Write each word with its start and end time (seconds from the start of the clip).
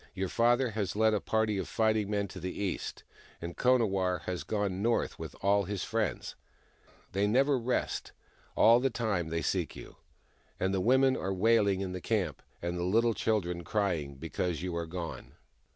Your 0.15 0.29
father 0.29 0.71
has 0.71 0.95
led 0.95 1.13
a 1.13 1.19
party 1.21 1.59
of 1.59 1.67
fighting 1.67 2.09
men 2.09 2.27
to 2.29 2.39
the 2.39 2.51
east, 2.59 3.03
and 3.39 3.55
Konawarr 3.55 4.21
has 4.23 4.43
gone 4.43 4.81
north 4.81 5.19
with 5.19 5.35
all 5.43 5.65
his 5.65 5.83
friends. 5.83 6.33
They 7.11 7.27
never 7.27 7.55
rest— 7.59 8.11
all 8.57 8.79
the 8.79 8.89
time 8.89 9.27
they 9.27 9.43
seek 9.43 9.75
you. 9.75 9.97
And 10.59 10.73
the 10.73 10.81
women 10.81 11.15
are 11.15 11.31
wailing 11.31 11.81
in 11.81 11.91
the 11.91 12.01
camp, 12.01 12.41
and 12.63 12.79
the 12.79 12.83
little 12.83 13.13
children 13.13 13.63
crying, 13.63 14.15
because 14.15 14.63
you 14.63 14.75
are 14.75 14.87
gone." 14.87 15.33